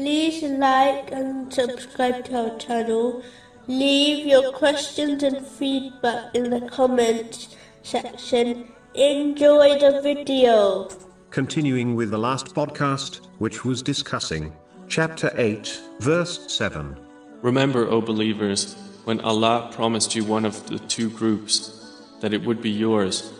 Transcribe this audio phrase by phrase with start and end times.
[0.00, 3.22] like and subscribe to our channel.
[3.66, 8.72] Leave your questions and feedback in the comments section.
[8.94, 10.88] Enjoy the video.
[11.30, 14.52] Continuing with the last podcast, which was discussing
[14.88, 16.98] chapter 8, verse 7.
[17.42, 18.74] Remember, O believers,
[19.04, 23.32] when Allah promised you one of the two groups, that it would be yours,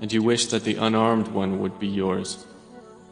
[0.00, 2.46] and you wished that the unarmed one would be yours.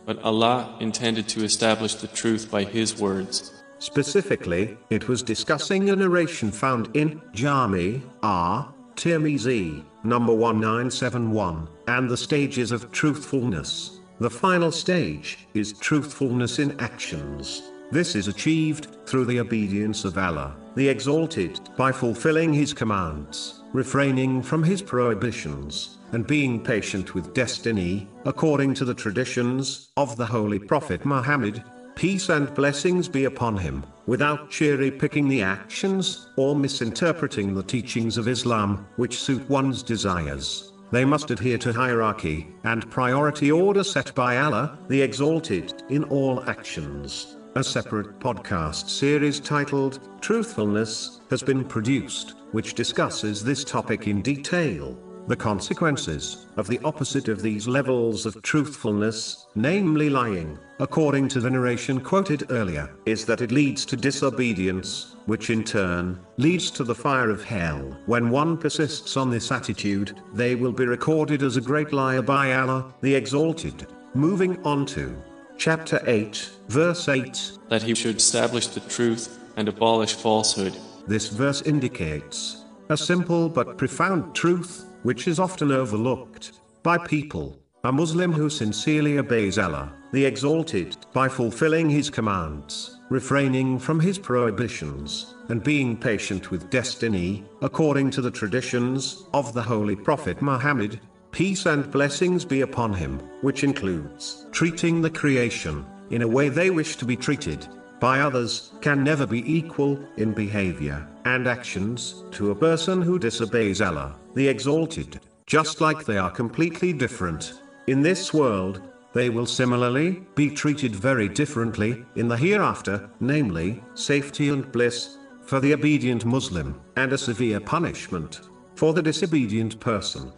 [0.05, 3.63] But Allah intended to establish the truth by His words.
[3.79, 8.73] Specifically, it was discussing a narration found in Jami R.
[8.95, 14.01] Tirmizi, number 1971, and the stages of truthfulness.
[14.21, 17.63] The final stage is truthfulness in actions.
[17.91, 24.43] This is achieved through the obedience of Allah, the Exalted, by fulfilling His commands, refraining
[24.43, 30.59] from His prohibitions, and being patient with destiny, according to the traditions of the Holy
[30.59, 37.55] Prophet Muhammad, peace and blessings be upon him, without cherry picking the actions, or misinterpreting
[37.55, 40.73] the teachings of Islam, which suit one's desires.
[40.91, 46.43] They must adhere to hierarchy and priority order set by Allah, the Exalted, in all
[46.49, 47.37] actions.
[47.55, 54.97] A separate podcast series titled Truthfulness has been produced, which discusses this topic in detail.
[55.29, 61.51] The consequences of the opposite of these levels of truthfulness, namely lying, according to the
[61.51, 66.95] narration quoted earlier, is that it leads to disobedience, which in turn leads to the
[66.95, 67.97] fire of hell.
[68.07, 72.55] When one persists on this attitude, they will be recorded as a great liar by
[72.55, 73.87] Allah, the Exalted.
[74.15, 75.17] Moving on to
[75.57, 77.53] chapter 8, verse 8.
[77.69, 80.77] That He should establish the truth and abolish falsehood.
[81.07, 87.59] This verse indicates a simple but profound truth which is often overlooked by people.
[87.85, 94.19] A Muslim who sincerely obeys Allah, the Exalted, by fulfilling His commands, refraining from His
[94.19, 101.01] prohibitions, and being patient with destiny, according to the traditions of the Holy Prophet Muhammad,
[101.33, 106.71] peace and blessings be upon him, which includes treating the creation in a way they
[106.71, 107.67] wish to be treated
[108.03, 113.81] by others, can never be equal in behavior and actions to a person who disobeys
[113.81, 117.63] Allah, the Exalted, just like they are completely different.
[117.87, 118.83] In this world,
[119.13, 125.61] they will similarly be treated very differently in the hereafter, namely, safety and bliss for
[125.61, 128.41] the obedient Muslim, and a severe punishment
[128.75, 130.33] for the disobedient person.